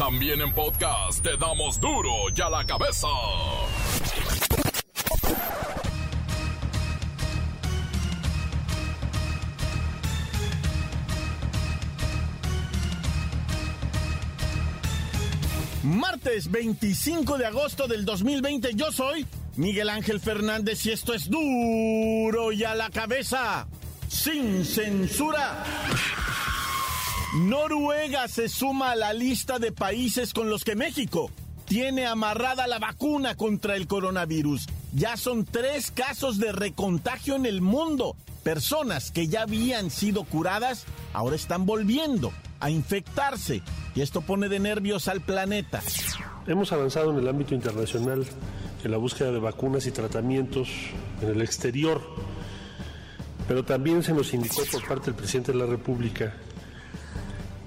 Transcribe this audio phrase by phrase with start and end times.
[0.00, 3.06] También en podcast te damos duro y a la cabeza.
[15.82, 19.26] Martes 25 de agosto del 2020, yo soy
[19.56, 23.68] Miguel Ángel Fernández y esto es duro y a la cabeza,
[24.08, 25.62] sin censura.
[27.32, 31.30] Noruega se suma a la lista de países con los que México
[31.64, 34.66] tiene amarrada la vacuna contra el coronavirus.
[34.92, 38.16] Ya son tres casos de recontagio en el mundo.
[38.42, 43.62] Personas que ya habían sido curadas ahora están volviendo a infectarse
[43.94, 45.80] y esto pone de nervios al planeta.
[46.48, 48.26] Hemos avanzado en el ámbito internacional
[48.82, 50.68] en la búsqueda de vacunas y tratamientos
[51.22, 52.02] en el exterior,
[53.46, 56.34] pero también se nos indicó por parte del presidente de la República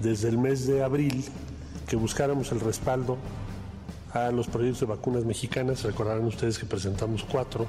[0.04, 1.24] desde el mes de abril
[1.88, 3.16] que buscáramos el respaldo
[4.12, 5.82] a los proyectos de vacunas mexicanas.
[5.82, 7.66] Recordarán ustedes que presentamos cuatro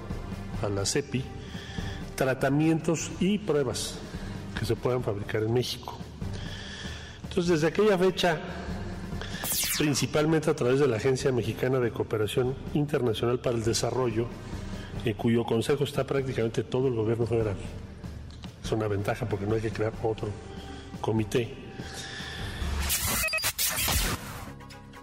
[0.61, 1.23] a la CEPI,
[2.15, 3.95] tratamientos y pruebas
[4.59, 5.97] que se puedan fabricar en México.
[7.23, 8.37] Entonces, desde aquella fecha,
[9.77, 14.27] principalmente a través de la Agencia Mexicana de Cooperación Internacional para el Desarrollo,
[15.05, 17.55] en cuyo consejo está prácticamente todo el gobierno federal.
[18.61, 20.27] Es una ventaja porque no hay que crear otro
[20.99, 21.65] comité.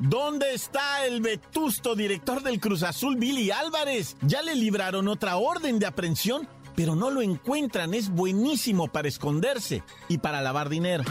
[0.05, 4.17] ¿Dónde está el vetusto director del Cruz Azul, Billy Álvarez?
[4.23, 7.95] Ya le libraron otra orden de aprehensión, pero no lo encuentran.
[7.95, 11.05] Es buenísimo para esconderse y para lavar dinero.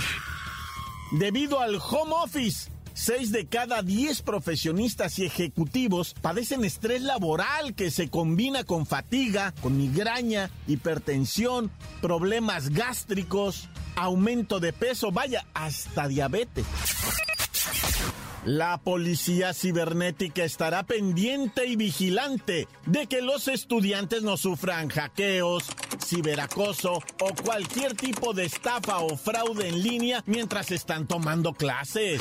[1.13, 7.91] Debido al home office, seis de cada diez profesionistas y ejecutivos padecen estrés laboral que
[7.91, 16.65] se combina con fatiga, con migraña, hipertensión, problemas gástricos, aumento de peso, vaya, hasta diabetes.
[18.45, 25.65] La policía cibernética estará pendiente y vigilante de que los estudiantes no sufran hackeos,
[26.03, 32.19] ciberacoso o cualquier tipo de estafa o fraude en línea mientras están tomando clases.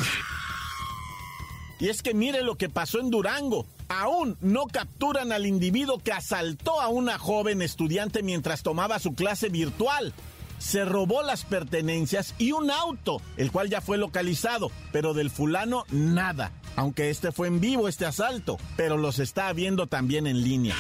[1.78, 3.66] Y es que mire lo que pasó en Durango.
[3.88, 9.48] Aún no capturan al individuo que asaltó a una joven estudiante mientras tomaba su clase
[9.48, 10.12] virtual
[10.60, 15.84] se robó las pertenencias y un auto, el cual ya fue localizado, pero del fulano
[15.90, 16.52] nada.
[16.76, 20.76] Aunque este fue en vivo, este asalto, pero los está viendo también en línea.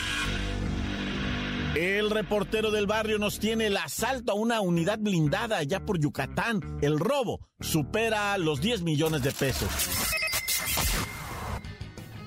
[1.74, 6.60] El reportero del barrio nos tiene el asalto a una unidad blindada allá por Yucatán.
[6.82, 9.68] El robo supera los 10 millones de pesos.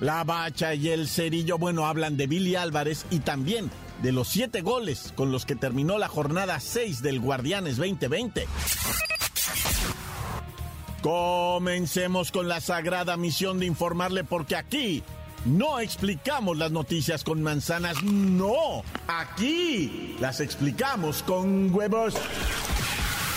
[0.00, 3.70] La bacha y el cerillo, bueno, hablan de Billy Álvarez y también
[4.02, 8.46] de los siete goles con los que terminó la jornada 6 del Guardianes 2020.
[11.02, 15.02] Comencemos con la sagrada misión de informarle porque aquí
[15.44, 22.14] no explicamos las noticias con manzanas, no, aquí las explicamos con huevos.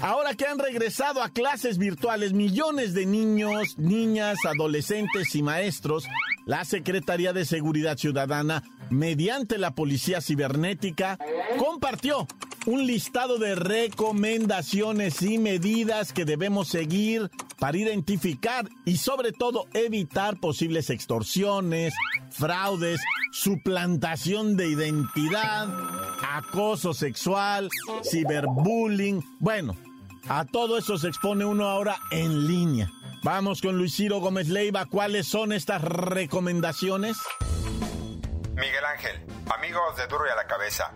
[0.00, 6.06] Ahora que han regresado a clases virtuales millones de niños, niñas, adolescentes y maestros,
[6.44, 11.18] la Secretaría de Seguridad Ciudadana, mediante la Policía Cibernética,
[11.58, 12.26] compartió
[12.66, 20.38] un listado de recomendaciones y medidas que debemos seguir para identificar y sobre todo evitar
[20.38, 21.94] posibles extorsiones,
[22.30, 23.00] fraudes,
[23.32, 25.68] suplantación de identidad,
[26.34, 27.70] acoso sexual,
[28.02, 29.74] ciberbullying, bueno,
[30.28, 32.90] a todo eso se expone uno ahora en línea.
[33.22, 34.86] Vamos con Luis Ciro Gómez Leiva.
[34.86, 37.16] ¿Cuáles son estas recomendaciones?
[38.54, 40.92] Miguel Ángel, amigos de Duro y a la Cabeza.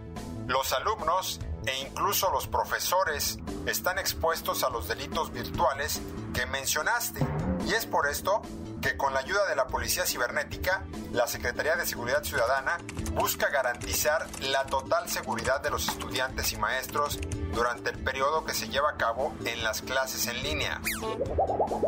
[0.46, 6.00] Los alumnos e incluso los profesores están expuestos a los delitos virtuales
[6.34, 7.26] que mencionaste.
[7.66, 8.42] Y es por esto
[8.80, 12.78] que con la ayuda de la Policía Cibernética, la Secretaría de Seguridad Ciudadana
[13.12, 17.18] busca garantizar la total seguridad de los estudiantes y maestros
[17.52, 20.80] durante el periodo que se lleva a cabo en las clases en línea.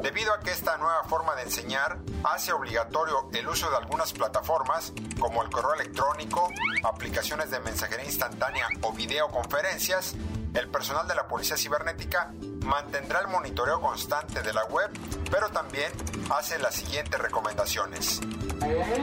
[0.02, 4.92] Debido a que esta nueva forma de enseñar hace obligatorio el uso de algunas plataformas
[5.18, 6.50] como el correo electrónico,
[6.82, 10.14] aplicaciones de mensajería instantánea o videoconferencias,
[10.54, 12.32] el personal de la Policía Cibernética
[12.64, 14.90] mantendrá el monitoreo constante de la web,
[15.30, 15.92] pero también
[16.30, 18.20] hace las siguientes recomendaciones.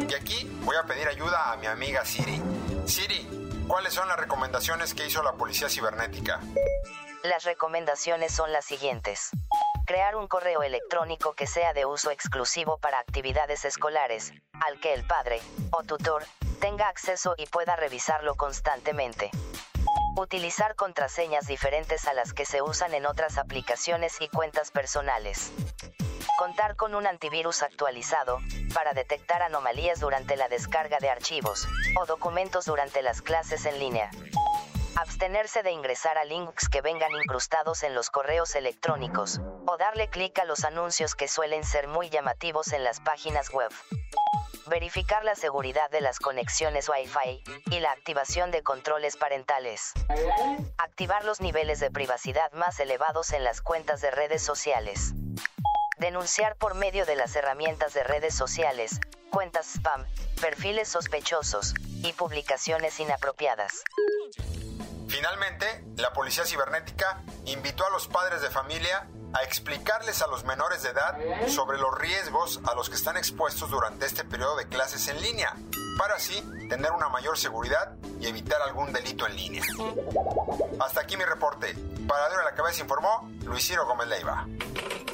[0.07, 2.41] Y aquí voy a pedir ayuda a mi amiga Siri.
[2.85, 6.39] Siri, ¿cuáles son las recomendaciones que hizo la Policía Cibernética?
[7.23, 9.31] Las recomendaciones son las siguientes.
[9.85, 15.05] Crear un correo electrónico que sea de uso exclusivo para actividades escolares, al que el
[15.05, 15.41] padre,
[15.71, 16.23] o tutor,
[16.61, 19.31] tenga acceso y pueda revisarlo constantemente.
[20.19, 25.49] Utilizar contraseñas diferentes a las que se usan en otras aplicaciones y cuentas personales.
[26.37, 28.39] Contar con un antivirus actualizado,
[28.73, 34.11] para detectar anomalías durante la descarga de archivos, o documentos durante las clases en línea.
[34.97, 40.37] Abstenerse de ingresar a links que vengan incrustados en los correos electrónicos, o darle clic
[40.39, 43.71] a los anuncios que suelen ser muy llamativos en las páginas web
[44.69, 49.93] verificar la seguridad de las conexiones Wi-Fi y la activación de controles parentales.
[50.77, 55.13] Activar los niveles de privacidad más elevados en las cuentas de redes sociales.
[55.97, 59.01] Denunciar por medio de las herramientas de redes sociales,
[59.31, 60.05] cuentas spam,
[60.39, 61.73] perfiles sospechosos
[62.03, 63.83] y publicaciones inapropiadas.
[65.09, 70.83] Finalmente, la Policía Cibernética invitó a los padres de familia a explicarles a los menores
[70.83, 71.17] de edad
[71.47, 75.55] sobre los riesgos a los que están expuestos durante este periodo de clases en línea,
[75.97, 79.63] para así tener una mayor seguridad y evitar algún delito en línea.
[80.79, 81.75] Hasta aquí mi reporte.
[82.07, 84.47] Para Duro la Cabeza informó Luis Ciro Gómez Leiva.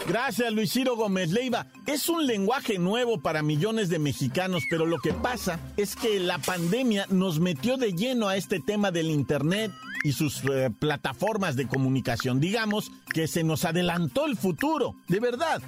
[0.08, 1.66] Gracias, Luis Ciro Gómez Leiva.
[1.88, 6.38] Es un lenguaje nuevo para millones de mexicanos, pero lo que pasa es que la
[6.38, 9.72] pandemia nos metió de lleno a este tema del Internet
[10.04, 12.40] y sus eh, plataformas de comunicación.
[12.40, 15.60] Digamos que se nos adelantó el futuro, de verdad.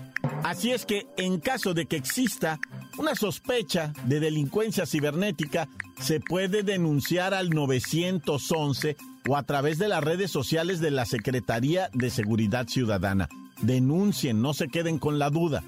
[0.43, 2.59] Así es que en caso de que exista
[2.99, 5.67] una sospecha de delincuencia cibernética,
[5.99, 8.97] se puede denunciar al 911
[9.27, 13.27] o a través de las redes sociales de la Secretaría de Seguridad Ciudadana.
[13.61, 15.63] Denuncien, no se queden con la duda.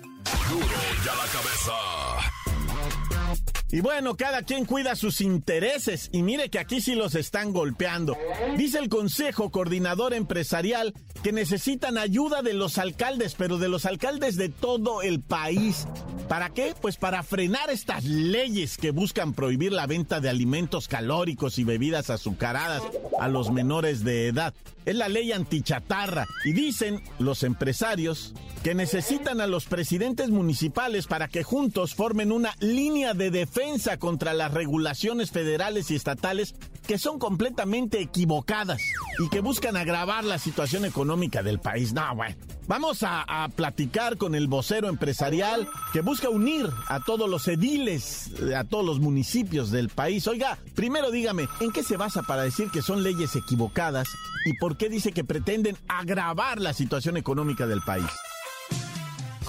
[3.71, 8.17] Y bueno, cada quien cuida sus intereses y mire que aquí sí los están golpeando.
[8.57, 14.37] Dice el Consejo Coordinador Empresarial que necesitan ayuda de los alcaldes, pero de los alcaldes
[14.37, 15.87] de todo el país.
[16.27, 16.73] ¿Para qué?
[16.81, 22.09] Pues para frenar estas leyes que buscan prohibir la venta de alimentos calóricos y bebidas
[22.09, 22.81] azucaradas
[23.19, 24.53] a los menores de edad.
[24.85, 28.33] Es la ley antichatarra y dicen los empresarios
[28.63, 33.58] que necesitan a los presidentes municipales para que juntos formen una línea de defensa
[33.99, 36.55] contra las regulaciones federales y estatales
[36.87, 38.81] que son completamente equivocadas
[39.23, 41.93] y que buscan agravar la situación económica del país.
[41.93, 42.35] No, bueno.
[42.67, 48.31] Vamos a, a, platicar con el vocero empresarial que busca unir a todos los ediles,
[48.55, 50.27] a todos los municipios del país.
[50.27, 54.07] Oiga, primero dígame, ¿en qué se basa para decir que son leyes equivocadas
[54.45, 58.05] y por qué dice que pretenden agravar la situación económica del país?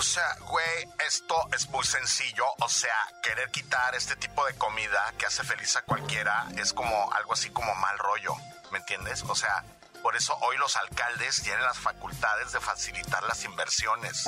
[0.01, 2.47] O sea, güey, esto es muy sencillo.
[2.61, 7.13] O sea, querer quitar este tipo de comida que hace feliz a cualquiera es como
[7.13, 8.35] algo así como mal rollo.
[8.71, 9.23] ¿Me entiendes?
[9.29, 9.63] O sea,
[10.03, 14.25] por eso hoy los alcaldes tienen las facultades de facilitar las inversiones.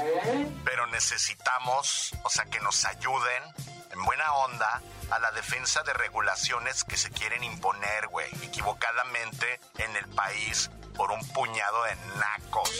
[0.63, 3.43] Pero necesitamos, o sea, que nos ayuden
[3.93, 9.97] en buena onda a la defensa de regulaciones que se quieren imponer, güey, equivocadamente en
[9.97, 12.71] el país por un puñado de nacos.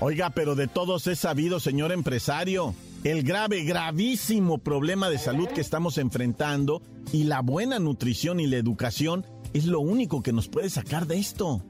[0.00, 5.62] Oiga, pero de todos es sabido, señor empresario, el grave, gravísimo problema de salud que
[5.62, 6.82] estamos enfrentando
[7.12, 11.18] y la buena nutrición y la educación es lo único que nos puede sacar de
[11.18, 11.62] esto.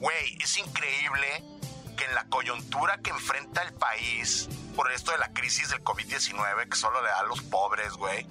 [0.00, 1.26] Güey, es increíble
[1.94, 6.68] que en la coyuntura que enfrenta el país por esto de la crisis del COVID-19
[6.70, 8.26] que solo le da a los pobres, güey,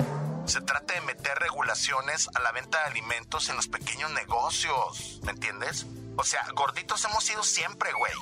[0.45, 5.31] se trata de meter regulaciones a la venta de alimentos en los pequeños negocios, ¿me
[5.31, 5.85] entiendes?
[6.15, 8.13] O sea, gorditos hemos sido siempre, güey.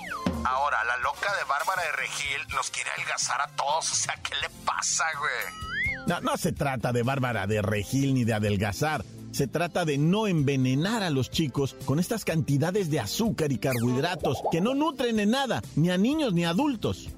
[0.45, 3.91] Ahora, la loca de Bárbara de Regil nos quiere adelgazar a todos.
[3.91, 6.07] O sea, ¿qué le pasa, güey?
[6.07, 9.03] No, no se trata de Bárbara de Regil ni de adelgazar.
[9.31, 14.41] Se trata de no envenenar a los chicos con estas cantidades de azúcar y carbohidratos
[14.51, 17.09] que no nutren en nada, ni a niños ni a adultos.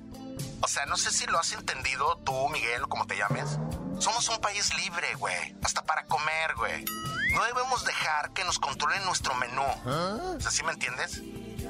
[0.62, 3.58] O sea, no sé si lo has entendido tú, Miguel, o como te llames.
[4.04, 5.56] Somos un país libre, güey.
[5.64, 6.84] Hasta para comer, güey.
[7.32, 9.64] No debemos dejar que nos controlen nuestro menú.
[9.64, 10.36] ¿Ah?
[10.36, 11.22] O sea, ¿sí me entiendes?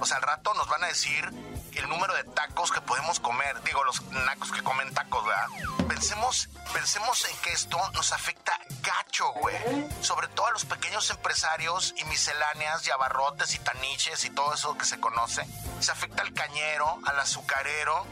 [0.01, 1.31] O sea, al rato nos van a decir
[1.75, 3.61] el número de tacos que podemos comer.
[3.61, 5.45] Digo, los nacos que comen tacos, ¿verdad?
[5.87, 9.55] Pensemos, pensemos en que esto nos afecta gacho, güey.
[10.01, 14.75] Sobre todo a los pequeños empresarios y misceláneas y abarrotes y taniches y todo eso
[14.75, 15.45] que se conoce.
[15.81, 18.07] Se afecta al cañero, al azucarero,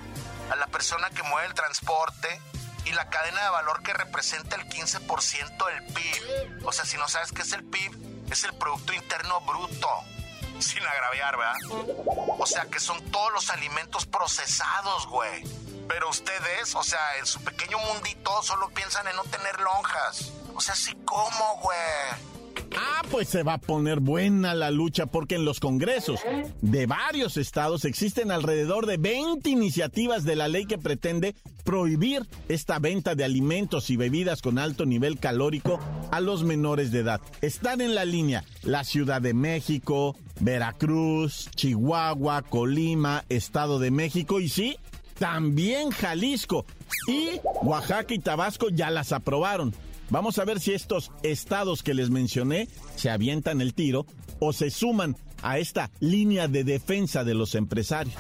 [0.52, 2.40] a la persona que mueve el transporte
[2.86, 6.66] y la cadena de valor que representa el 15% del PIB.
[6.66, 9.90] O sea, si no sabes qué es el PIB, es el Producto Interno Bruto.
[10.60, 11.56] Sin agraviar, ¿verdad?
[12.38, 15.44] O sea que son todos los alimentos procesados, güey.
[15.88, 20.32] Pero ustedes, o sea, en su pequeño mundito solo piensan en no tener lonjas.
[20.56, 22.31] O sea, sí, ¿cómo, güey?
[22.78, 26.20] Ah, pues se va a poner buena la lucha porque en los congresos
[26.62, 32.80] de varios estados existen alrededor de 20 iniciativas de la ley que pretende prohibir esta
[32.80, 35.80] venta de alimentos y bebidas con alto nivel calórico
[36.12, 37.22] a los menores de edad.
[37.42, 44.50] Están en la línea la Ciudad de México, Veracruz, Chihuahua, Colima, Estado de México y
[44.50, 44.78] sí,
[45.18, 46.66] también Jalisco.
[47.08, 49.74] Y Oaxaca y Tabasco ya las aprobaron.
[50.12, 54.06] Vamos a ver si estos estados que les mencioné se avientan el tiro
[54.40, 58.16] o se suman a esta línea de defensa de los empresarios.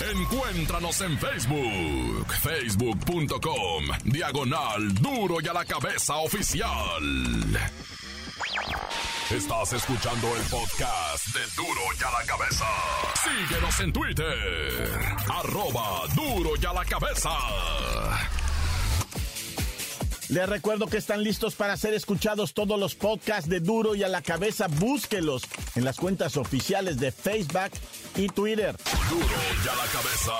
[0.00, 7.02] Encuéntranos en Facebook, facebook.com, diagonal duro y a la cabeza oficial.
[9.30, 12.64] Estás escuchando el podcast de Duro y a la cabeza.
[13.24, 17.30] Síguenos en Twitter, arroba duro y a la cabeza.
[20.28, 24.08] Les recuerdo que están listos para ser escuchados todos los podcasts de Duro y a
[24.08, 24.68] la cabeza.
[24.68, 25.42] Búsquelos
[25.74, 27.72] en las cuentas oficiales de Facebook
[28.16, 28.76] y Twitter.
[29.10, 29.26] Duro
[29.64, 30.32] y a la cabeza.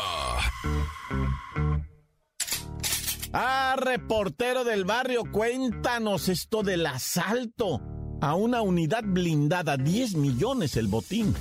[3.33, 7.81] Ah, reportero del barrio, cuéntanos esto del asalto
[8.23, 9.76] a una unidad blindada.
[9.76, 11.35] 10 millones el botín.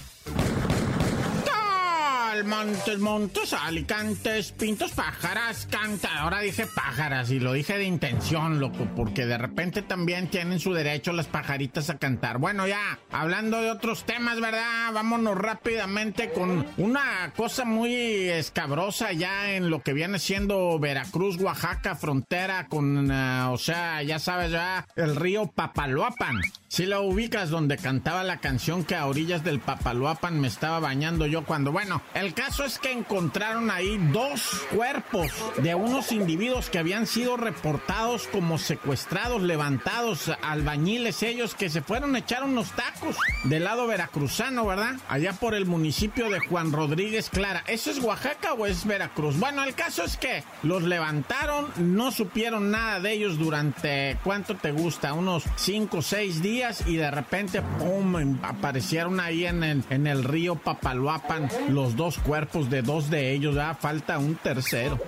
[2.46, 6.20] Montes, Montes, Alicantes, Pintos, Pájaras, canta.
[6.20, 10.74] Ahora dije pájaras y lo dije de intención, loco, porque de repente también tienen su
[10.74, 12.38] derecho las pajaritas a cantar.
[12.38, 14.92] Bueno, ya, hablando de otros temas, ¿verdad?
[14.94, 17.94] Vámonos rápidamente con una cosa muy
[18.30, 24.20] escabrosa ya en lo que viene siendo Veracruz, Oaxaca, frontera con, uh, o sea, ya
[24.20, 26.42] sabes, ya, el río Papaloapan.
[26.68, 31.28] Si lo ubicas donde cantaba la canción que a orillas del Papaloapan me estaba bañando
[31.28, 36.80] yo cuando, bueno, el caso es que encontraron ahí dos cuerpos de unos individuos que
[36.80, 43.18] habían sido reportados como secuestrados, levantados, albañiles ellos que se fueron a echar unos tacos
[43.46, 44.96] del lado veracruzano, ¿verdad?
[45.08, 47.64] Allá por el municipio de Juan Rodríguez Clara.
[47.68, 49.40] ¿Eso es Oaxaca o es Veracruz?
[49.40, 54.72] Bueno, el caso es que los levantaron, no supieron nada de ellos durante, ¿cuánto te
[54.72, 55.14] gusta?
[55.14, 58.38] Unos cinco o seis días y de repente, ¡pum!
[58.44, 63.56] aparecieron ahí en el, en el río Papaloapan los dos cuerpos de dos de ellos,
[63.56, 65.00] ya falta un tercero.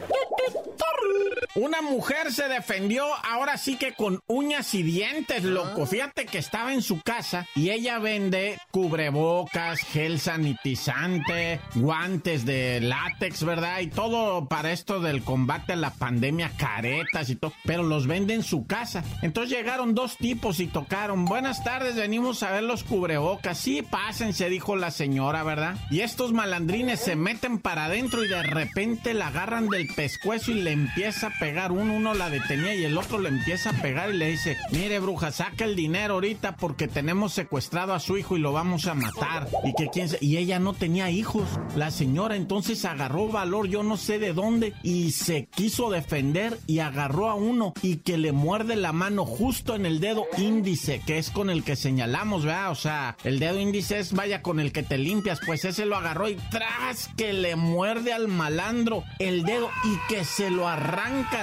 [1.56, 5.86] Una mujer se defendió ahora sí que con uñas y dientes, loco.
[5.86, 13.46] Fíjate que estaba en su casa y ella vende cubrebocas, gel sanitizante, guantes de látex,
[13.46, 13.80] ¿verdad?
[13.80, 17.54] Y todo para esto del combate a la pandemia, caretas y todo.
[17.64, 19.06] Pero los vende en su casa.
[19.22, 21.24] Entonces llegaron dos tipos y tocaron.
[21.24, 23.58] Buenas tardes, venimos a ver los cubrebocas.
[23.58, 25.78] Sí, pásense, dijo la señora, ¿verdad?
[25.90, 30.56] Y estos malandrines se meten para adentro y de repente la agarran del pescuezo y
[30.56, 34.10] le empieza a pegar uno, uno la detenía y el otro le empieza a pegar
[34.10, 38.36] y le dice, mire bruja, saca el dinero ahorita porque tenemos secuestrado a su hijo
[38.36, 39.48] y lo vamos a matar.
[39.64, 41.48] Y que quién Y ella no tenía hijos.
[41.76, 46.80] La señora entonces agarró valor, yo no sé de dónde, y se quiso defender y
[46.80, 51.20] agarró a uno y que le muerde la mano justo en el dedo índice, que
[51.20, 52.72] es con el que señalamos, ¿verdad?
[52.72, 55.96] O sea, el dedo índice es vaya con el que te limpias, pues ese lo
[55.96, 61.35] agarró y tras que le muerde al malandro el dedo y que se lo arranca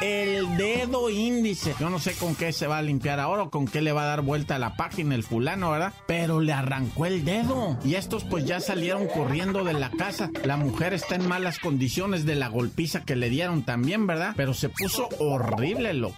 [0.00, 1.74] el dedo índice.
[1.78, 4.02] Yo no sé con qué se va a limpiar ahora o con qué le va
[4.02, 5.92] a dar vuelta a la página el fulano, ¿verdad?
[6.06, 7.78] Pero le arrancó el dedo.
[7.84, 10.30] Y estos pues ya salieron corriendo de la casa.
[10.44, 14.34] La mujer está en malas condiciones de la golpiza que le dieron también, ¿verdad?
[14.36, 16.12] Pero se puso horrible, lo.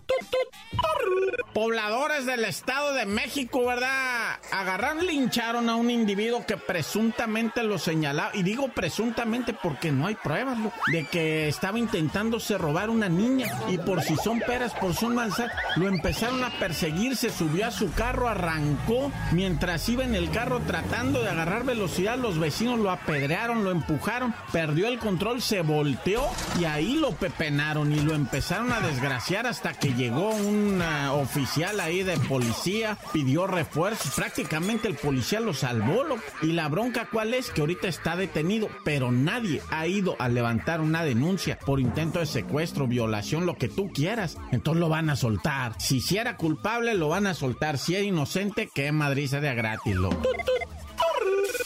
[1.52, 4.38] Pobladores del Estado de México, ¿verdad?
[4.52, 10.14] Agarraron, lincharon a un individuo que presuntamente lo señalaba, y digo presuntamente porque no hay
[10.14, 10.56] pruebas,
[10.92, 15.52] de que estaba intentándose robar una niña, y por si son peras, por son manzanas,
[15.76, 20.60] lo empezaron a perseguir, se subió a su carro, arrancó, mientras iba en el carro
[20.66, 26.22] tratando de agarrar velocidad, los vecinos lo apedrearon, lo empujaron, perdió el control, se volteó,
[26.58, 32.02] y ahí lo pepenaron, y lo empezaron a desgraciar hasta que llegó un oficial ahí
[32.02, 34.14] de policía pidió refuerzos.
[34.14, 36.00] Prácticamente el policía lo salvó.
[36.42, 40.80] Y la bronca cuál es que ahorita está detenido, pero nadie ha ido a levantar
[40.80, 44.36] una denuncia por intento de secuestro, violación, lo que tú quieras.
[44.52, 45.80] Entonces lo van a soltar.
[45.80, 47.78] Si, si era culpable, lo van a soltar.
[47.78, 49.96] Si era inocente, que Madrid sea de gratis.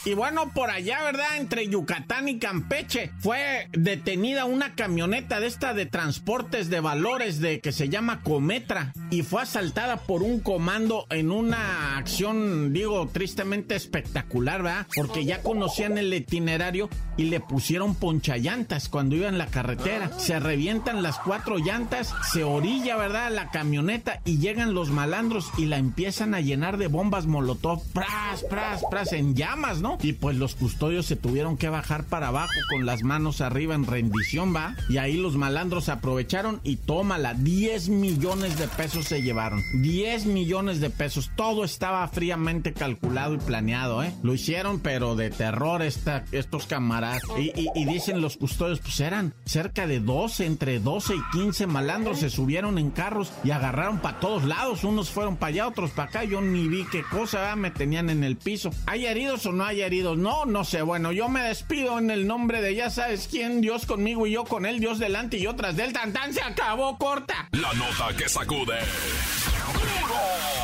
[0.04, 1.36] Y bueno, por allá, ¿verdad?
[1.38, 7.60] Entre Yucatán y Campeche fue detenida una camioneta de esta de transportes de valores de
[7.60, 13.74] que se llama Cometra y fue asaltada por un comando en una acción, digo, tristemente
[13.74, 14.86] espectacular, ¿verdad?
[14.94, 20.10] Porque ya conocían el itinerario y le pusieron ponchallantas cuando iba en la carretera.
[20.18, 23.32] Se revientan las cuatro llantas, se orilla, ¿verdad?
[23.32, 28.44] La camioneta y llegan los malandros y la empiezan a llenar de bombas molotov, pras,
[28.48, 29.98] pras, pras, en llamas, ¿no?
[30.02, 33.86] Y pues los custodios se tuvieron que bajar para abajo con las manos arriba en
[33.86, 34.76] rendición, ¿va?
[34.88, 39.62] Y ahí los malandros aprovecharon y tómala, 10 millones de pesos se llevaron.
[39.82, 41.30] 10 millones de pesos.
[41.36, 44.12] Todo estaba fríamente calculado y planeado, ¿eh?
[44.22, 47.22] Lo hicieron, pero de terror estos camaradas.
[47.38, 52.30] Y, dicen los custodios, pues eran cerca de 12, entre 12 y 15 malandros se
[52.30, 54.84] subieron en carros y agarraron para todos lados.
[54.84, 56.24] Unos fueron para allá, otros para acá.
[56.24, 58.70] Yo ni vi qué cosa me tenían en el piso.
[58.86, 60.18] ¿Hay heridos o no hay heridos?
[60.18, 60.82] No, no sé.
[60.82, 64.44] Bueno, yo me despido en el nombre de ya sabes quién, Dios conmigo y yo
[64.44, 66.32] con él, Dios delante y yo tras del tantán.
[66.32, 67.48] Se acabó corta.
[67.52, 68.78] La nota que sacude.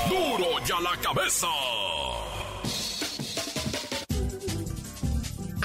[0.09, 1.49] Duro, duro ya la cabeza.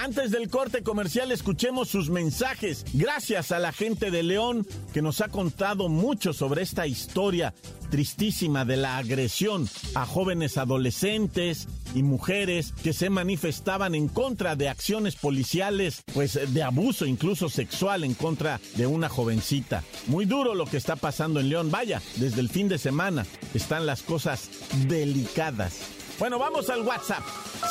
[0.05, 2.85] Antes del corte comercial escuchemos sus mensajes.
[2.93, 7.55] Gracias a la gente de León que nos ha contado mucho sobre esta historia
[7.89, 14.69] tristísima de la agresión a jóvenes adolescentes y mujeres que se manifestaban en contra de
[14.69, 19.83] acciones policiales, pues de abuso incluso sexual en contra de una jovencita.
[20.05, 21.71] Muy duro lo que está pasando en León.
[21.71, 24.51] Vaya, desde el fin de semana están las cosas
[24.87, 26.04] delicadas.
[26.17, 27.23] Bueno, vamos al WhatsApp.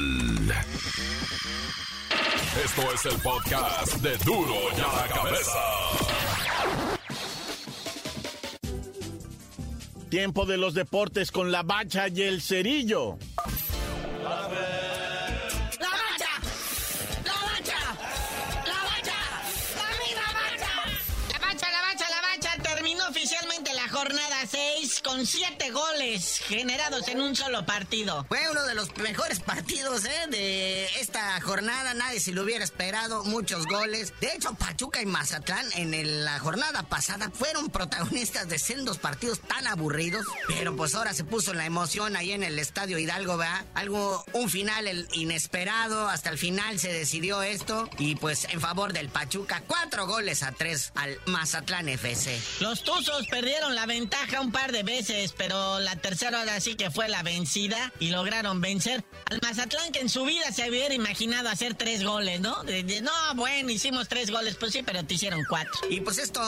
[2.63, 6.52] Esto es el podcast de duro y a la cabeza.
[10.13, 13.17] Tiempo de los deportes con la bacha y el cerillo.
[14.21, 14.53] ¡La bacha!
[15.79, 15.89] ¡La
[17.49, 17.79] bacha!
[18.63, 19.15] ¡La bacha!
[19.75, 20.69] ¡La misma bacha!
[21.31, 22.51] La bacha, la bacha, la bacha.
[22.61, 25.92] Terminó oficialmente la jornada 6 con 7 goles
[26.47, 28.25] generados en un solo partido.
[28.27, 30.27] Fue uno de los mejores partidos ¿eh?
[30.29, 31.93] de esta jornada.
[31.93, 33.23] Nadie se lo hubiera esperado.
[33.23, 34.13] Muchos goles.
[34.19, 39.39] De hecho, Pachuca y Mazatlán en el- la jornada pasada fueron protagonistas de sendos partidos
[39.41, 40.25] tan aburridos.
[40.47, 43.65] Pero pues ahora se puso la emoción ahí en el Estadio Hidalgo, ¿verdad?
[43.73, 46.07] Algo, un final el- inesperado.
[46.09, 47.89] Hasta el final se decidió esto.
[47.97, 52.39] Y pues en favor del Pachuca, cuatro goles a tres al Mazatlán FC.
[52.59, 56.91] Los Tuzos perdieron la ventaja un par de veces, pero la tercera hora sí que
[56.91, 61.49] fue la vencida y lograron vencer al Mazatlán que en su vida se hubiera imaginado
[61.49, 62.63] hacer tres goles, ¿no?
[62.63, 65.73] De- no, bueno, hicimos tres goles, pues sí, pero te hicieron cuatro.
[65.89, 66.41] Y pues esto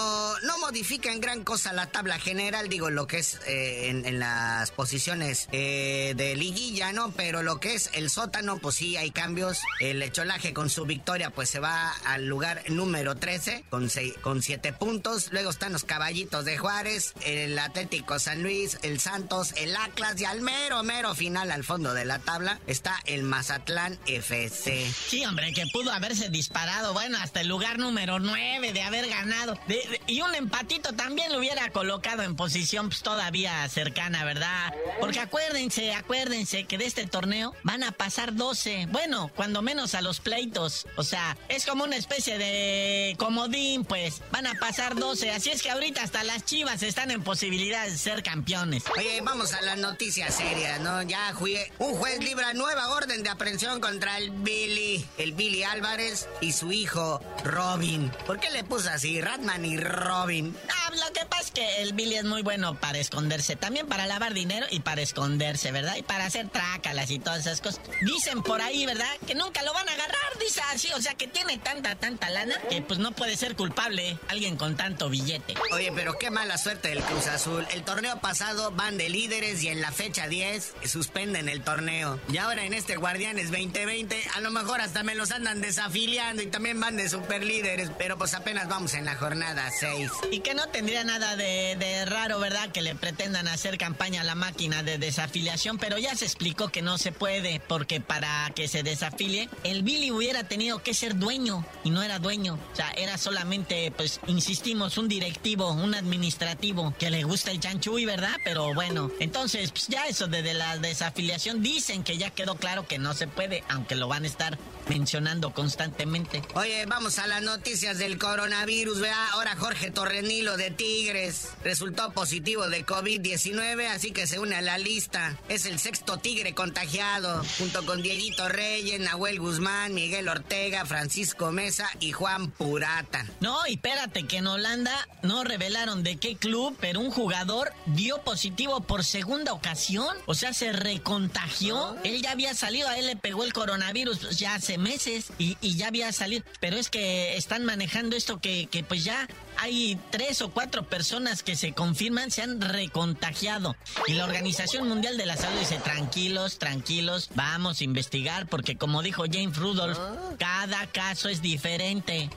[0.43, 4.71] no modifica en gran cosa la tabla general, digo, lo que es eh, en, las
[4.71, 7.11] posiciones eh, de liguilla, ¿no?
[7.11, 9.59] Pero lo que es el sótano, pues sí hay cambios.
[9.79, 14.41] El Echolaje con su victoria, pues se va al lugar número 13 con, seis- con
[14.41, 15.29] 7 puntos.
[15.31, 18.99] Luego están los Caballitos de Juárez, el Atlético San Luis, el
[19.35, 23.23] Santos, el Atlas y al mero, mero final al fondo de la tabla está el
[23.23, 24.89] Mazatlán FC.
[25.09, 29.57] Sí, hombre, que pudo haberse disparado, bueno, hasta el lugar número 9 de haber ganado.
[29.67, 34.73] De- de- y un empatito también lo hubiera colocado en posición pues, todavía cercana, ¿verdad?
[34.99, 38.87] Porque acuérdense, acuérdense que de este torneo van a pasar 12.
[38.89, 40.87] Bueno, cuando menos a los pleitos.
[40.95, 44.21] O sea, es como una especie de comodín, pues.
[44.31, 45.31] Van a pasar 12.
[45.31, 48.83] Así es que ahorita hasta las chivas están en posibilidad de ser campeones.
[48.97, 51.01] Oye, vamos a las noticias serias, ¿no?
[51.01, 51.71] Ya jugué.
[51.79, 56.71] Un juez libra nueva orden de aprehensión contra el Billy, el Billy Álvarez y su
[56.71, 58.11] hijo Robin.
[58.27, 60.55] ¿Por qué le puso así, Ratman y Robin?
[60.69, 63.55] Ah, lo que pasa es que el Billy es muy bueno para esconderse.
[63.55, 65.95] También para lavar dinero y para esconderse, ¿verdad?
[65.97, 67.81] Y para hacer trácalas y todas esas cosas.
[68.01, 69.09] Dicen por ahí, ¿verdad?
[69.27, 70.89] Que nunca lo van a agarrar, dice así.
[70.93, 74.75] O sea, que tiene tanta, tanta lana que pues no puede ser culpable alguien con
[74.75, 75.55] tanto billete.
[75.71, 77.65] Oye, pero qué mala suerte del Cruz Azul.
[77.71, 82.19] El torneo pasado van de líderes y en la fecha 10 suspenden el torneo.
[82.31, 86.47] Y ahora en este Guardianes 2020 a lo mejor hasta me los andan desafiliando y
[86.47, 87.91] también van de super líderes.
[87.97, 90.11] Pero pues apenas vamos en la jornada 6.
[90.31, 92.71] Y que no tendría nada de, de raro, ¿verdad?
[92.71, 95.79] Que le pretendan hacer campaña a la máquina de desafiliación.
[95.79, 100.11] Pero ya se explicó que no se puede porque para que se desafilie, el Billy
[100.11, 102.59] hubiera tenido que ser dueño y no era dueño.
[102.71, 108.05] O sea, era solamente, pues, insistimos, un directivo, un administrativo que le gusta el chanchuy,
[108.05, 108.37] ¿verdad?
[108.43, 112.99] Pero bueno, entonces, pues ya eso de, la desafiliación dicen que ya quedó claro que
[112.99, 116.43] no se puede, aunque lo van a estar mencionando constantemente.
[116.53, 119.29] Oye, vamos a las noticias del coronavirus, vea.
[119.31, 124.77] Ahora Jorge Torrenilo de Tigres resultó positivo de COVID-19, así que se une a la
[124.77, 125.37] lista.
[125.49, 131.89] Es el sexto tigre contagiado, junto con Dieguito Reyes, Nahuel Guzmán, Miguel Ortega, Francisco Mesa
[131.99, 133.25] y Juan Purata.
[133.39, 138.21] No, y espérate, que en Holanda no revelaron de qué club, pero un jugador dio
[138.21, 140.15] positivo por segunda ocasión.
[140.25, 141.95] O sea, se recontagió.
[142.03, 145.57] Él ya había salido, a él le pegó el coronavirus pues, ya hace meses y,
[145.61, 146.43] y ya había salido.
[146.59, 149.27] Pero es que están manejando esto que, que pues ya
[149.65, 153.75] hay tres o cuatro personas que se confirman se han recontagiado.
[154.05, 159.01] Y la Organización Mundial de la Salud dice, tranquilos, tranquilos, vamos a investigar porque como
[159.01, 159.97] dijo James Rudolph,
[160.37, 162.29] cada caso es diferente.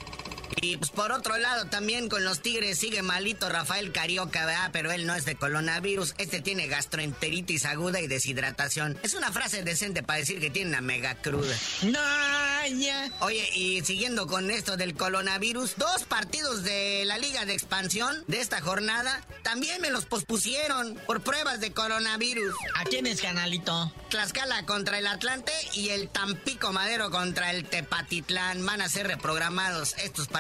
[0.57, 4.71] Y pues por otro lado, también con los Tigres sigue malito Rafael Carioca, ¿verdad?
[4.73, 8.99] Pero él no es de coronavirus, este tiene gastroenteritis aguda y deshidratación.
[9.03, 11.55] Es una frase decente para decir que tiene una mega cruda.
[11.83, 13.11] No, ya.
[13.21, 18.41] Oye, y siguiendo con esto del coronavirus, dos partidos de la Liga de Expansión de
[18.41, 22.55] esta jornada también me los pospusieron por pruebas de coronavirus.
[22.75, 23.93] ¿A quién es, canalito?
[24.11, 29.95] Tlaxcala contra el Atlante y el Tampico Madero contra el Tepatitlán van a ser reprogramados
[29.99, 30.38] estos partidos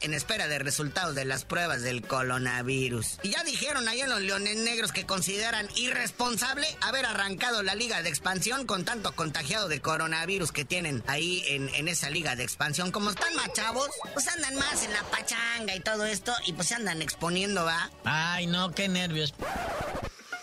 [0.00, 3.18] en espera de resultados de las pruebas del coronavirus.
[3.22, 8.02] Y ya dijeron ahí en los Leones Negros que consideran irresponsable haber arrancado la liga
[8.02, 12.44] de expansión con tanto contagiado de coronavirus que tienen ahí en, en esa liga de
[12.44, 12.90] expansión.
[12.90, 16.68] Como están más chavos, pues andan más en la pachanga y todo esto y pues
[16.68, 17.90] se andan exponiendo, ¿va?
[18.04, 19.34] Ay, no, qué nervios.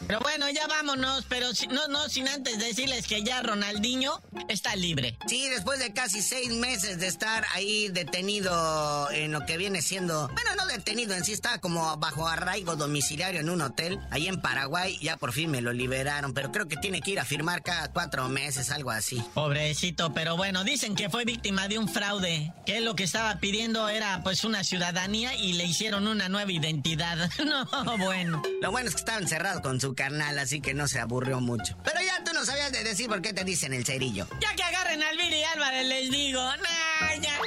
[0.08, 4.76] Pero bueno, ya vámonos, pero si- no, no sin antes decirles que ya Ronaldinho está
[4.76, 5.18] libre.
[5.28, 10.28] Sí, después de casi seis meses de estar ahí detenido en lo que viene siendo,
[10.30, 14.42] bueno, no detenido en sí, estaba como bajo arraigo domiciliario en un hotel, ahí en
[14.42, 17.62] Paraguay, ya por fin me lo liberaron, pero creo que tiene que ir a firmar
[17.64, 19.22] cada cuatro meses, algo así.
[19.34, 23.88] Pobrecito, pero bueno, dicen que fue víctima de un fraude, que lo que estaba pidiendo
[23.90, 27.30] era pues una ciudadanía y le hicieron una nueva identidad.
[27.52, 28.42] No, bueno.
[28.62, 31.78] Lo bueno es que estaba encerrado con su carnal, así que no se aburrió mucho.
[31.84, 34.28] Pero ya tú no sabías de decir por qué te dicen el cerillo.
[34.40, 36.42] Ya que agarren al Viri Álvarez, les digo.
[36.42, 37.40] Nah, ya.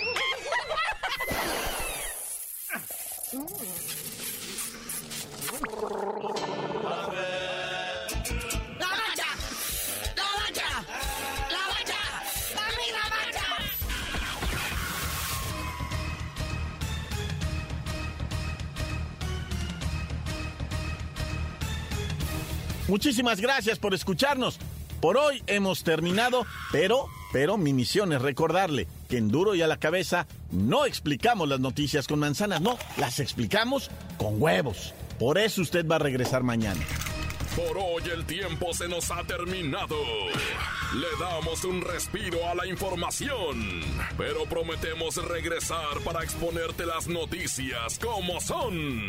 [22.89, 24.59] Muchísimas gracias por escucharnos.
[25.01, 29.67] Por hoy hemos terminado, pero, pero mi misión es recordarle que en Duro y a
[29.67, 34.95] la cabeza no explicamos las noticias con manzanas, no, las explicamos con huevos.
[35.19, 36.81] Por eso usted va a regresar mañana.
[37.57, 39.97] Por hoy el tiempo se nos ha terminado.
[40.95, 43.83] Le damos un respiro a la información,
[44.19, 49.09] pero prometemos regresar para exponerte las noticias como son.